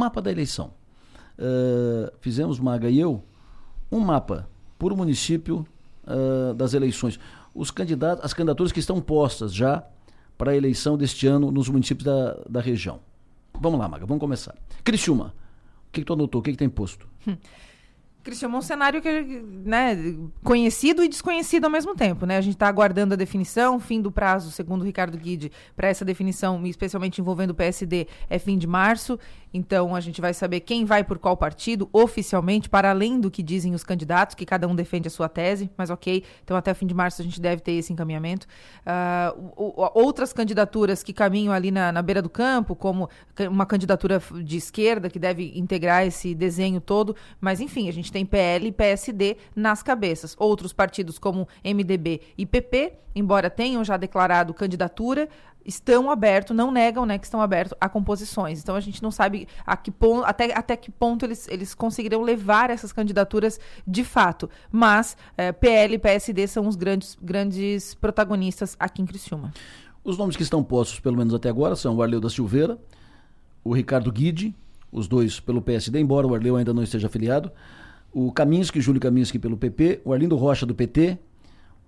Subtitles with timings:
[0.00, 0.72] Mapa da eleição.
[1.38, 3.22] Uh, fizemos, Maga e eu,
[3.92, 5.66] um mapa por município
[6.04, 7.20] uh, das eleições.
[7.54, 9.84] Os candidatos, as candidaturas que estão postas já
[10.38, 13.00] para a eleição deste ano nos municípios da, da região.
[13.60, 14.54] Vamos lá, Maga, vamos começar.
[14.82, 15.34] Criciúma,
[15.88, 16.40] o que, que tu anotou?
[16.40, 17.06] O que, que tem posto?
[17.26, 17.38] Cristian,
[18.42, 19.22] é um cenário que,
[19.64, 19.96] né,
[20.44, 22.36] conhecido e desconhecido ao mesmo tempo, né?
[22.36, 26.04] A gente está aguardando a definição, fim do prazo, segundo o Ricardo Guide, para essa
[26.04, 29.18] definição, especialmente envolvendo o PSD, é fim de março.
[29.52, 33.42] Então a gente vai saber quem vai por qual partido oficialmente, para além do que
[33.42, 36.24] dizem os candidatos, que cada um defende a sua tese, mas ok.
[36.44, 38.46] Então até o fim de março a gente deve ter esse encaminhamento.
[38.86, 43.08] Uh, outras candidaturas que caminham ali na, na beira do campo, como
[43.50, 48.24] uma candidatura de esquerda que deve integrar esse desenho todo, mas enfim, a gente tem
[48.24, 50.34] PL e PSD nas cabeças.
[50.38, 55.28] Outros partidos como MDB e PP, embora tenham já declarado candidatura,
[55.64, 58.60] estão abertos, não negam né, que estão abertos a composições.
[58.60, 62.22] Então a gente não sabe a que ponto, até, até que ponto eles, eles conseguirão
[62.22, 64.48] levar essas candidaturas de fato.
[64.70, 69.52] Mas é, PL e PSD são os grandes, grandes protagonistas aqui em Criciúma.
[70.02, 72.78] Os nomes que estão postos, pelo menos até agora, são o Arleu da Silveira,
[73.62, 74.54] o Ricardo Guide,
[74.90, 77.52] os dois pelo PSD, embora o Arleu ainda não esteja afiliado,
[78.12, 81.18] o Kaminski, Júlio Kaminski pelo PP, o Arlindo Rocha do PT,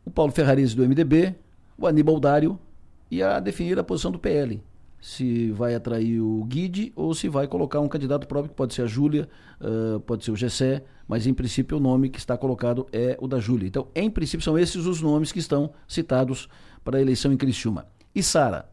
[0.05, 1.34] o Paulo Ferrarese do MDB,
[1.77, 2.59] o Aníbal Dário
[3.11, 4.62] e a definir a posição do PL.
[5.01, 8.83] Se vai atrair o Guide ou se vai colocar um candidato próprio, que pode ser
[8.83, 9.29] a Júlia,
[9.61, 13.27] uh, pode ser o Gessé, mas em princípio o nome que está colocado é o
[13.27, 13.67] da Júlia.
[13.67, 16.48] Então, em princípio, são esses os nomes que estão citados
[16.84, 17.86] para a eleição em Criciúma.
[18.14, 18.69] E Sara,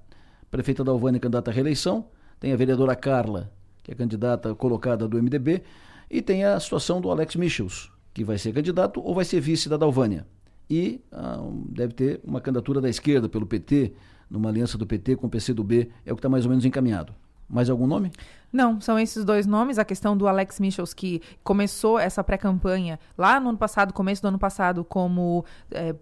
[0.52, 2.06] prefeita da Alvânia, candidata à reeleição,
[2.40, 3.52] tem a vereadora Carla,
[3.84, 5.64] que é candidata colocada do MDB,
[6.10, 9.70] e tem a situação do Alex Michels, que vai ser candidato ou vai ser vice
[9.70, 10.26] da Dalvânia.
[10.70, 13.94] E ah, deve ter uma candidatura da esquerda pelo PT,
[14.30, 17.14] numa aliança do PT com o PCdoB, é o que está mais ou menos encaminhado.
[17.50, 18.12] Mais algum nome?
[18.52, 19.78] Não, são esses dois nomes.
[19.78, 24.28] A questão do Alex Michels, que começou essa pré-campanha lá no ano passado, começo do
[24.28, 25.94] ano passado, como é,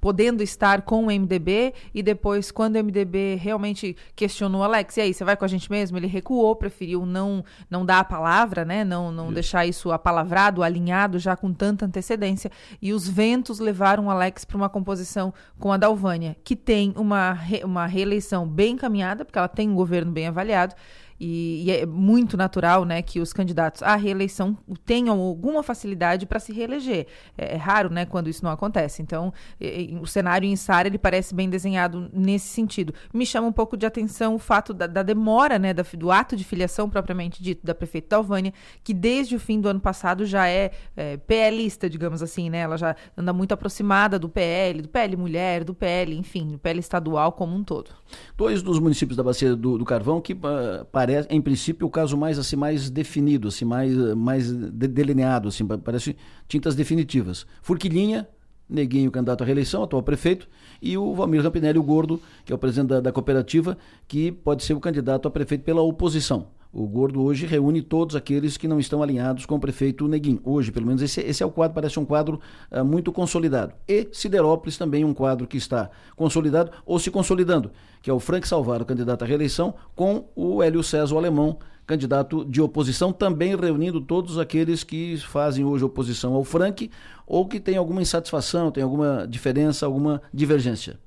[0.00, 5.14] podendo estar com o MDB, e depois, quando o MDB realmente questionou Alex, e aí,
[5.14, 5.98] você vai com a gente mesmo?
[5.98, 8.84] Ele recuou, preferiu não, não dar a palavra, né?
[8.84, 9.34] Não, não isso.
[9.34, 12.50] deixar isso apalavrado, alinhado já com tanta antecedência.
[12.80, 17.32] E os ventos levaram o Alex para uma composição com a Dalvânia, que tem uma,
[17.32, 20.74] re, uma reeleição bem encaminhada, porque ela tem um governo bem avaliado.
[21.18, 26.38] E, e, é muito natural né, que os candidatos à reeleição tenham alguma facilidade para
[26.38, 27.06] se reeleger.
[27.36, 29.02] É, é, raro né, quando isso não acontece.
[29.02, 32.94] Então, e, o cenário em Sara ele parece bem desenhado nesse sentido.
[33.12, 36.36] Me chama um pouco de atenção o fato da, da demora né, da, do ato
[36.36, 38.52] de filiação propriamente dito da prefeita Dalvânia,
[38.82, 42.50] que desde o fim do ano passado já é, é PLista, digamos assim.
[42.50, 42.58] Né?
[42.58, 46.80] Ela já anda muito aproximada do PL, do PL Mulher, do PL, enfim, do PL
[46.80, 47.90] estadual como um todo.
[48.36, 52.16] Dois dos municípios da Bacia do, do Carvão que uh, parece, em princípio, o caso
[52.16, 56.16] mais assim mais definido, assim mais mais delineado, assim, parece
[56.48, 57.46] tintas definitivas.
[57.62, 58.28] Furquilinha,
[58.68, 60.48] Neguinho, candidato à reeleição, atual prefeito,
[60.80, 63.76] e o Valmir Rampinelli, o Gordo, que é o presidente da, da cooperativa,
[64.08, 66.46] que pode ser o candidato a prefeito pela oposição.
[66.72, 70.40] O Gordo hoje reúne todos aqueles que não estão alinhados com o prefeito Neguinho.
[70.42, 72.40] Hoje, pelo menos, esse, esse é o quadro, parece um quadro
[72.70, 73.74] uh, muito consolidado.
[73.86, 78.48] E Siderópolis também um quadro que está consolidado ou se consolidando, que é o Frank
[78.48, 84.00] Salvaro, candidato à reeleição, com o Hélio César, o alemão, candidato de oposição, também reunindo
[84.00, 86.90] todos aqueles que fazem hoje oposição ao Frank
[87.26, 90.98] ou que tem alguma insatisfação, tem alguma diferença, alguma divergência.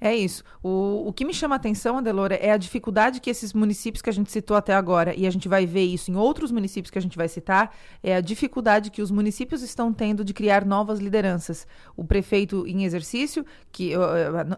[0.00, 0.42] É isso.
[0.62, 4.10] O, o que me chama a atenção, Adelora, é a dificuldade que esses municípios que
[4.10, 6.98] a gente citou até agora, e a gente vai ver isso em outros municípios que
[6.98, 10.98] a gente vai citar, é a dificuldade que os municípios estão tendo de criar novas
[10.98, 11.66] lideranças.
[11.96, 13.92] O prefeito em exercício, que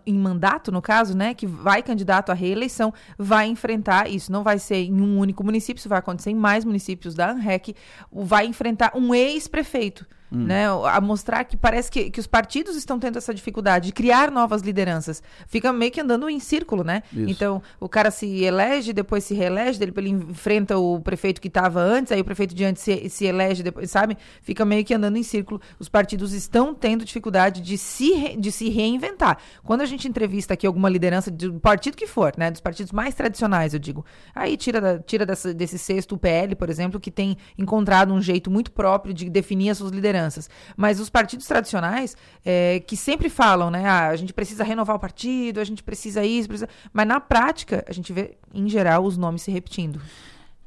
[0.07, 4.33] em mandato, no caso, né, que vai candidato à reeleição, vai enfrentar isso.
[4.33, 7.75] Não vai ser em um único município, isso vai acontecer em mais municípios da ANREC,
[8.13, 10.45] vai enfrentar um ex-prefeito Hum.
[10.45, 14.31] Né, a mostrar que parece que, que os partidos estão tendo essa dificuldade de criar
[14.31, 15.23] novas lideranças.
[15.47, 17.03] Fica meio que andando em círculo, né?
[17.11, 17.31] Isso.
[17.31, 21.81] Então, o cara se elege, depois se reelege, depois ele enfrenta o prefeito que estava
[21.81, 24.19] antes, aí o prefeito de antes se, se elege, depois, sabe?
[24.43, 25.63] Fica meio que andando em círculo.
[25.79, 29.39] Os partidos estão tendo dificuldade de se, re, de se reinventar.
[29.65, 32.51] Quando a gente entrevista aqui alguma liderança do partido que for, né?
[32.51, 34.05] Dos partidos mais tradicionais, eu digo.
[34.35, 38.21] Aí tira, da, tira dessa, desse sexto o PL, por exemplo, que tem encontrado um
[38.21, 40.51] jeito muito próprio de definir as suas lideranças lideranças.
[40.77, 43.87] Mas os partidos tradicionais, é, que sempre falam, né?
[43.87, 46.69] Ah, a gente precisa renovar o partido, a gente precisa isso, precisa...
[46.93, 50.01] mas na prática, a gente vê, em geral, os nomes se repetindo.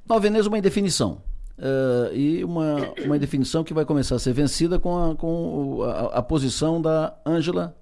[0.07, 1.21] Nova Veneza, uma indefinição.
[1.57, 2.75] Uh, e uma,
[3.06, 7.13] uma indefinição que vai começar a ser vencida com a, com a, a posição da
[7.24, 7.75] Ângela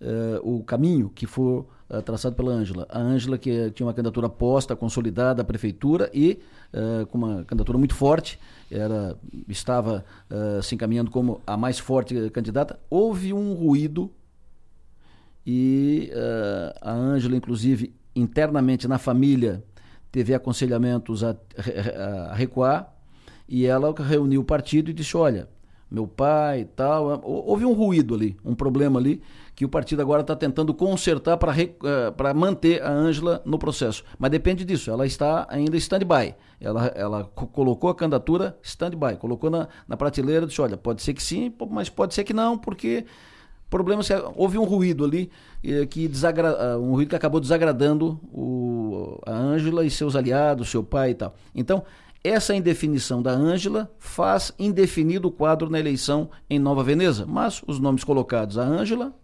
[0.00, 0.40] Gislandi.
[0.42, 2.86] o caminho que for uh, traçado pela Ângela.
[2.90, 6.40] A Ângela que tinha uma candidatura posta, consolidada à prefeitura e
[6.72, 8.38] uh, com uma candidatura muito forte,
[8.70, 9.16] era,
[9.48, 12.78] estava uh, se encaminhando como a mais forte candidata.
[12.90, 14.10] Houve um ruído
[15.46, 16.10] e
[16.82, 19.62] a Ângela, inclusive, internamente na família,
[20.10, 21.36] teve aconselhamentos a,
[22.30, 22.92] a recuar
[23.48, 25.48] e ela reuniu o partido e disse: Olha,
[25.90, 27.20] meu pai e tal.
[27.24, 29.22] Houve um ruído ali, um problema ali,
[29.54, 34.04] que o partido agora está tentando consertar para uh, manter a Ângela no processo.
[34.18, 36.34] Mas depende disso, ela está ainda stand-by.
[36.60, 41.22] Ela, ela colocou a candidatura stand-by, colocou na, na prateleira, disse, olha, pode ser que
[41.22, 43.04] sim, mas pode ser que não, porque
[43.68, 45.30] problema é houve um ruído ali
[45.90, 50.84] que desagra, uh, um ruído que acabou desagradando o, a Ângela e seus aliados, seu
[50.84, 51.34] pai e tal.
[51.54, 51.82] Então,
[52.28, 57.78] essa indefinição da Ângela faz indefinido o quadro na eleição em Nova Veneza, mas os
[57.78, 59.14] nomes colocados, a Ângela,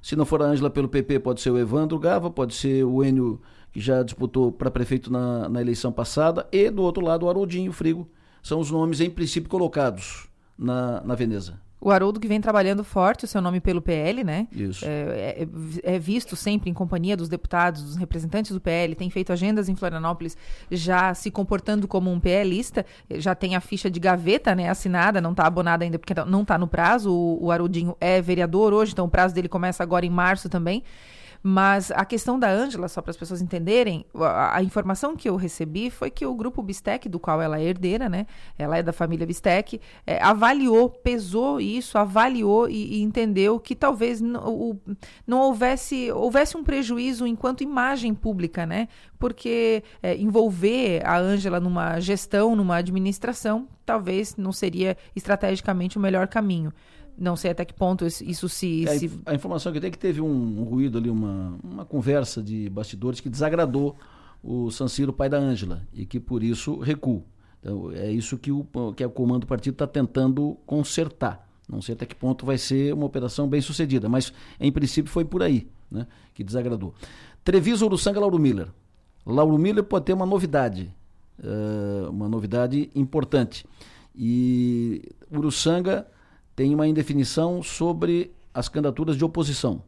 [0.00, 3.04] se não for a Ângela pelo PP, pode ser o Evandro Gava, pode ser o
[3.04, 3.40] Enio,
[3.72, 7.72] que já disputou para prefeito na, na eleição passada, e do outro lado o Haroldinho
[7.72, 8.10] Frigo.
[8.42, 10.28] São os nomes, em princípio, colocados
[10.58, 11.60] na, na Veneza.
[11.84, 14.46] O Haroldo que vem trabalhando forte o seu nome pelo PL, né?
[14.52, 14.84] Isso.
[14.84, 15.44] É,
[15.82, 19.68] é, é, visto sempre em companhia dos deputados, dos representantes do PL, tem feito agendas
[19.68, 20.36] em Florianópolis,
[20.70, 25.32] já se comportando como um PLista, já tem a ficha de gaveta, né, assinada, não
[25.32, 27.12] está abonada ainda porque não está no prazo.
[27.12, 30.84] O, o Haroldinho é vereador hoje, então o prazo dele começa agora em março também.
[31.42, 35.34] Mas a questão da Ângela, só para as pessoas entenderem, a, a, informação que eu
[35.34, 38.26] recebi foi que o grupo Bistec, do qual ela é herdeira, né?
[38.56, 44.20] Ela é da família Bistec, é, avaliou, pesou isso, avaliou e, e entendeu que talvez
[44.20, 44.78] não,
[45.26, 48.86] não houvesse, houvesse um prejuízo enquanto imagem pública, né?
[49.18, 56.28] Porque é, envolver a Ângela numa gestão, numa administração, talvez não seria estrategicamente o melhor
[56.28, 56.72] caminho.
[57.16, 58.88] Não sei até que ponto isso se.
[58.88, 59.10] É, se...
[59.26, 62.42] A informação que eu tenho é que teve um, um, ruído ali, uma, uma conversa
[62.42, 63.96] de bastidores que desagradou
[64.42, 67.22] o Sanciro, pai da Ângela, e que por isso recua.
[67.60, 68.66] Então, é isso que o,
[68.96, 71.48] que o comando do partido está tentando consertar.
[71.68, 75.24] Não sei até que ponto vai ser uma operação bem sucedida, mas em princípio foi
[75.24, 76.92] por aí né, que desagradou.
[77.44, 78.68] Treviso, Uruçanga, Lauro Miller.
[79.24, 80.92] Lauro Miller pode ter uma novidade,
[81.38, 83.64] uh, uma novidade importante.
[84.14, 86.06] E Uruçanga
[86.54, 89.82] tem uma indefinição sobre as candidaturas de oposição.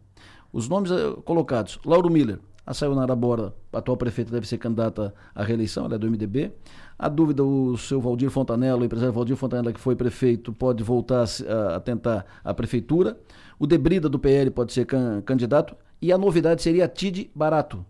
[0.53, 5.43] Os nomes uh, colocados: Lauro Miller, a Sayonara Bora, atual prefeita, deve ser candidata à
[5.43, 6.53] reeleição, ela é do MDB.
[6.99, 11.25] A dúvida, o seu Valdir Fontanella, o empresário Valdir Fontanella, que foi prefeito, pode voltar
[11.25, 13.19] a, a tentar a prefeitura.
[13.59, 15.77] O Debrida, do PL, pode ser can, candidato.
[16.01, 17.85] E a novidade seria a Tid Barato.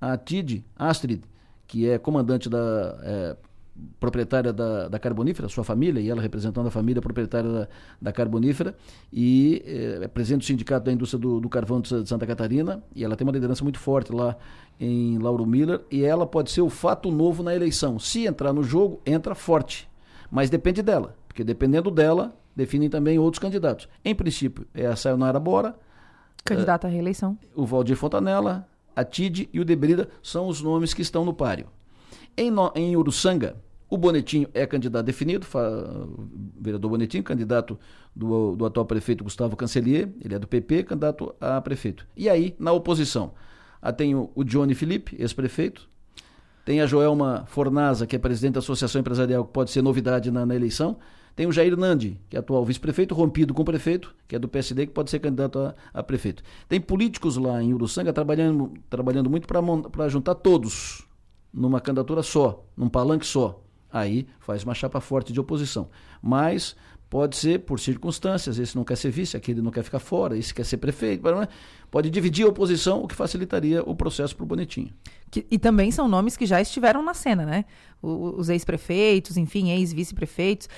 [0.00, 1.22] A Tid Astrid,
[1.66, 3.36] que é comandante da é,
[4.00, 7.68] proprietária da, da Carbonífera, sua família, e ela representando a família proprietária da,
[8.00, 8.76] da Carbonífera,
[9.12, 13.04] e eh, é presidente do Sindicato da Indústria do, do Carvão de Santa Catarina, e
[13.04, 14.36] ela tem uma liderança muito forte lá
[14.78, 17.98] em Lauro Miller, e ela pode ser o fato novo na eleição.
[17.98, 19.88] Se entrar no jogo, entra forte,
[20.30, 23.88] mas depende dela, porque dependendo dela, definem também outros candidatos.
[24.04, 25.76] Em princípio, é a Sayonara Bora,
[26.44, 27.38] candidata à reeleição.
[27.54, 31.66] O Valdir Fontanella, a Tide e o Debrida são os nomes que estão no páreo.
[32.36, 33.56] Em, no, em Uruçanga,
[33.90, 35.46] o Bonetinho é candidato definido,
[36.60, 37.78] vereador Bonetinho, candidato
[38.14, 42.06] do, do atual prefeito Gustavo Cancelier, ele é do PP, candidato a prefeito.
[42.14, 43.32] E aí, na oposição,
[43.80, 45.88] ah, tem o, o Johnny Felipe, ex-prefeito,
[46.66, 50.44] tem a Joelma Fornaza, que é presidente da Associação Empresarial, que pode ser novidade na,
[50.44, 50.98] na eleição,
[51.34, 54.48] tem o Jair Nandi, que é atual vice-prefeito, rompido com o prefeito, que é do
[54.48, 56.42] PSD, que pode ser candidato a, a prefeito.
[56.68, 61.06] Tem políticos lá em Uruçanga trabalhando, trabalhando muito para juntar todos
[61.54, 65.88] numa candidatura só, num palanque só aí faz uma chapa forte de oposição.
[66.22, 66.76] Mas
[67.08, 70.52] pode ser por circunstâncias, esse não quer ser vice, aquele não quer ficar fora, esse
[70.52, 71.22] quer ser prefeito,
[71.90, 74.90] pode dividir a oposição, o que facilitaria o processo para o Bonetinho.
[75.30, 77.64] Que, e também são nomes que já estiveram na cena, né?
[78.00, 80.68] O, os ex-prefeitos, enfim, ex-vice-prefeitos.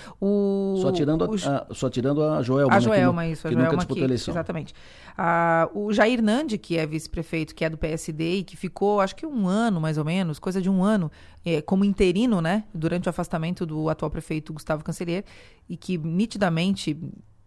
[0.81, 2.73] Só tirando, o, a, a, só tirando a Joelma.
[2.73, 3.47] A né, Joelma, isso.
[3.47, 4.33] A que Joelma nunca disputou que, eleição.
[4.33, 4.75] Exatamente.
[5.17, 9.15] Ah, o Jair Nandi, que é vice-prefeito, que é do PSD e que ficou, acho
[9.15, 11.11] que um ano, mais ou menos, coisa de um ano,
[11.45, 12.65] é, como interino, né?
[12.73, 15.25] Durante o afastamento do atual prefeito Gustavo Cancelier,
[15.69, 16.97] e que nitidamente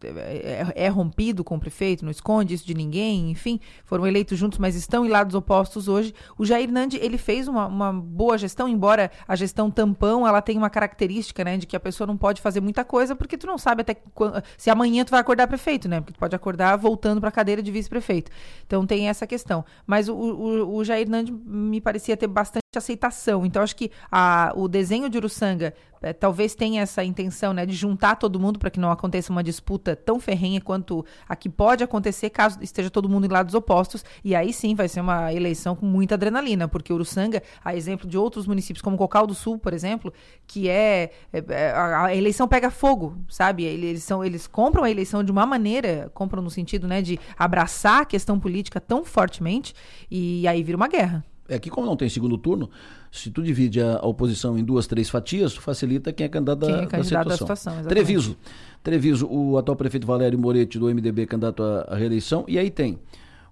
[0.06, 4.60] é, é, rompido com o prefeito, não esconde isso de ninguém, enfim, foram eleitos juntos,
[4.60, 6.14] mas estão em lados opostos hoje.
[6.38, 10.58] O Jair Nandi, ele fez uma, uma boa gestão, embora a gestão tampão, ela tem
[10.58, 13.58] uma característica, né, de que a pessoa não pode fazer muita coisa, porque tu não
[13.58, 17.20] sabe até quando, se amanhã tu vai acordar prefeito, né, porque tu pode acordar voltando
[17.20, 18.32] para a cadeira de vice-prefeito.
[18.66, 19.64] Então tem essa questão.
[19.86, 23.46] Mas o, o, o Jair Nandi me parecia ter bastante aceitação.
[23.46, 27.74] Então, acho que a, o desenho de Uruçanga é, talvez tenha essa intenção né, de
[27.74, 31.82] juntar todo mundo para que não aconteça uma disputa tão ferrenha quanto a que pode
[31.82, 34.04] acontecer caso esteja todo mundo em lados opostos.
[34.22, 38.18] E aí sim vai ser uma eleição com muita adrenalina, porque Uruçanga, a exemplo de
[38.18, 40.14] outros municípios, como Cocal do Sul, por exemplo,
[40.46, 41.12] que é.
[41.32, 43.64] é, é a, a, eleição pega fogo, sabe?
[43.64, 48.02] Eles, são, eles compram a eleição de uma maneira, compram no sentido né, de abraçar
[48.02, 49.74] a questão política tão fortemente,
[50.12, 51.24] e aí vira uma guerra.
[51.48, 52.70] É que como não tem segundo turno,
[53.12, 56.66] se tu divide a, a oposição em duas, três fatias, tu facilita quem é candidato,
[56.66, 57.74] quem é candidato da situação.
[57.74, 58.38] situação Treviso.
[58.82, 62.46] Treviso, o atual prefeito Valério Moretti, do MDB, candidato à, à reeleição.
[62.48, 62.98] E aí tem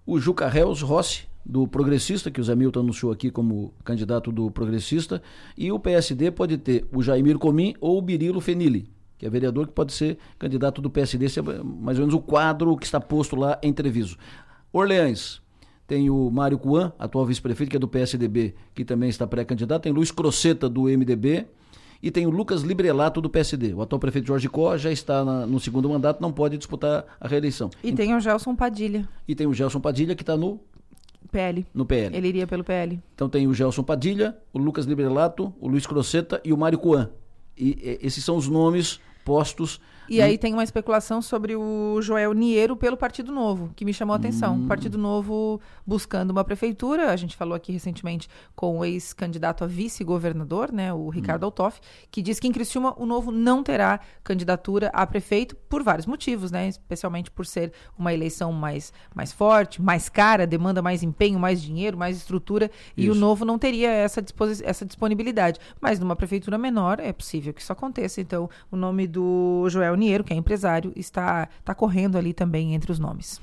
[0.05, 4.49] o Juca Reus Rossi, do Progressista, que o Zé Milton anunciou aqui como candidato do
[4.51, 5.21] Progressista.
[5.57, 9.67] E o PSD pode ter o Jaimir Comim ou o Birilo Fenili, que é vereador
[9.67, 11.25] que pode ser candidato do PSD.
[11.25, 14.17] Esse é mais ou menos o quadro que está posto lá em Treviso.
[14.71, 15.41] Orleães,
[15.91, 19.91] tem o Mário Cuan, atual vice-prefeito, que é do PSDB, que também está pré-candidato, tem
[19.91, 21.45] Luiz Croceta, do MDB,
[22.01, 23.73] e tem o Lucas Librelato, do PSD.
[23.73, 27.27] O atual prefeito Jorge Có já está na, no segundo mandato, não pode disputar a
[27.27, 27.69] reeleição.
[27.83, 29.05] E tem o Gelson Padilha.
[29.27, 30.61] E tem o Gelson Padilha, que está no
[31.29, 31.65] PL.
[31.73, 32.15] No PL.
[32.15, 32.97] Ele iria pelo PL.
[33.13, 37.09] Então tem o Gelson Padilha, o Lucas Librelato, o Luiz Croceta e o Mário Cuan.
[37.57, 39.81] E, e esses são os nomes postos
[40.11, 40.25] e hum.
[40.25, 44.17] aí tem uma especulação sobre o Joel Niero pelo Partido Novo, que me chamou a
[44.17, 44.55] atenção.
[44.55, 44.67] Hum.
[44.67, 50.69] Partido Novo buscando uma prefeitura, a gente falou aqui recentemente com o ex-candidato a vice-governador,
[50.69, 51.45] né, o Ricardo hum.
[51.45, 51.79] Altoff,
[52.11, 56.51] que diz que em Criciúma o Novo não terá candidatura a prefeito por vários motivos,
[56.51, 61.61] né, especialmente por ser uma eleição mais, mais forte, mais cara, demanda mais empenho, mais
[61.61, 63.07] dinheiro, mais estrutura, isso.
[63.07, 64.21] e o Novo não teria essa,
[64.65, 65.57] essa disponibilidade.
[65.79, 68.19] Mas numa prefeitura menor é possível que isso aconteça.
[68.19, 72.91] Então, o nome do Joel Niero, que é empresário, está, está correndo ali também entre
[72.91, 73.39] os nomes.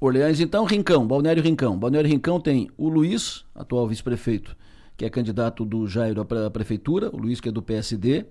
[0.00, 1.78] Orleans, então, Rincão, Balneário Rincão.
[1.78, 4.56] Balneário Rincão tem o Luiz, atual vice-prefeito,
[4.96, 8.24] que é candidato do Jairo a prefeitura, o Luiz que é do PSD,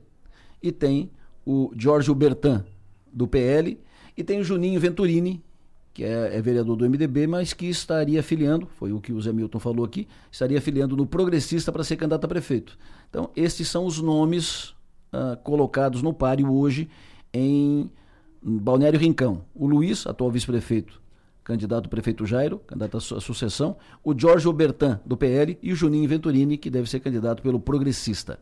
[0.64, 1.12] e tem
[1.46, 2.66] o Jorge Bertan,
[3.14, 3.80] do PL,
[4.18, 5.44] e tem o Juninho Venturini,
[5.94, 9.32] que é, é, vereador do MDB, mas que estaria afiliando, foi o que o Zé
[9.32, 12.78] Milton falou aqui, estaria afiliando no Progressista para ser candidato a prefeito.
[13.10, 14.70] Então, estes são os nomes
[15.14, 16.90] uh, colocados no páreo hoje
[17.34, 17.90] em
[18.42, 19.44] Balneário Rincão.
[19.54, 21.02] O Luiz, atual vice-prefeito,
[21.44, 23.78] candidato ao prefeito Jairo, candidato à sucessão.
[24.04, 25.58] O Jorge Obertan, do PL.
[25.62, 28.40] E o Juninho Venturini, que deve ser candidato pelo Progressista.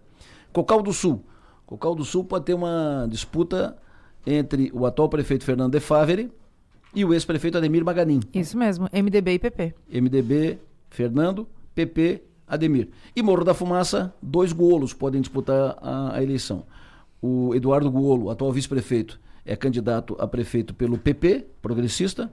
[0.52, 1.24] Cocal do Sul.
[1.66, 3.78] Cocal do Sul pode ter uma disputa
[4.26, 6.32] entre o atual prefeito Fernando de Favre
[6.94, 8.20] e o ex-prefeito Ademir Maganin.
[8.34, 9.74] Isso mesmo, MDB e PP.
[9.90, 12.90] MDB, Fernando, PP, Ademir.
[13.16, 16.66] E Morro da Fumaça, dois golos podem disputar a, a eleição.
[17.22, 22.32] O Eduardo Guolo, atual vice-prefeito, é candidato a prefeito pelo PP, progressista,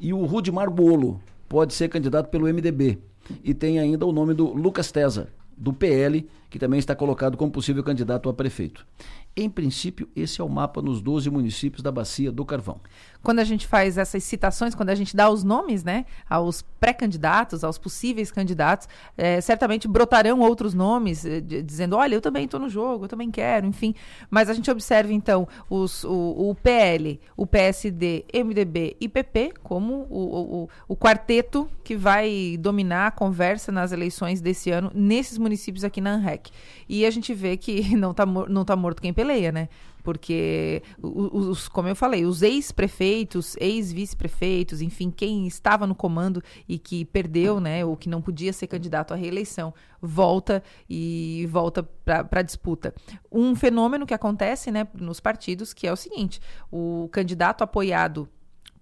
[0.00, 2.98] e o Rudimar Guolo pode ser candidato pelo MDB.
[3.42, 7.50] E tem ainda o nome do Lucas Tesa, do PL, que também está colocado como
[7.50, 8.86] possível candidato a prefeito.
[9.34, 12.80] Em princípio, esse é o mapa nos 12 municípios da Bacia do Carvão
[13.22, 17.62] quando a gente faz essas citações, quando a gente dá os nomes, né, aos pré-candidatos,
[17.62, 22.68] aos possíveis candidatos, é, certamente brotarão outros nomes, é, dizendo, olha, eu também estou no
[22.68, 23.94] jogo, eu também quero, enfim.
[24.30, 30.06] Mas a gente observa, então, os, o, o PL, o PSD, MDB e PP como
[30.10, 35.84] o, o, o quarteto que vai dominar a conversa nas eleições desse ano nesses municípios
[35.84, 36.50] aqui na ANREC.
[36.88, 39.68] E a gente vê que não está não tá morto quem peleia, né?
[40.02, 47.04] Porque os, como eu falei, os ex-prefeitos, ex-vice-prefeitos, enfim, quem estava no comando e que
[47.04, 52.42] perdeu, né, ou que não podia ser candidato à reeleição, volta e volta para a
[52.42, 52.94] disputa.
[53.30, 56.40] Um fenômeno que acontece, né, nos partidos, que é o seguinte:
[56.70, 58.28] o candidato apoiado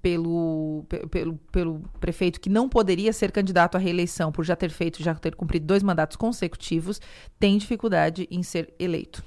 [0.03, 5.03] pelo, pelo, pelo prefeito que não poderia ser candidato à reeleição por já ter feito,
[5.03, 7.01] já ter cumprido dois mandatos consecutivos,
[7.39, 9.23] tem dificuldade em ser eleito.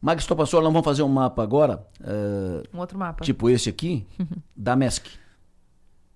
[0.00, 1.86] Max Topassor, nós vamos fazer um mapa agora.
[2.00, 3.22] Uh, um outro mapa.
[3.22, 4.06] Tipo esse aqui,
[4.56, 5.06] da MESC,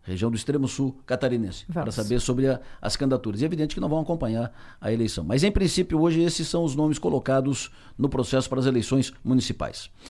[0.03, 3.41] região do extremo sul catarinense, para saber sobre a, as candidaturas.
[3.41, 5.23] E é evidente que não vão acompanhar a eleição.
[5.23, 9.91] Mas, em princípio, hoje esses são os nomes colocados no processo para as eleições municipais.